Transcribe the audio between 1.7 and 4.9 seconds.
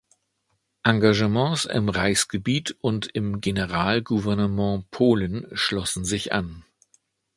Reichsgebiet und im Generalgouvernement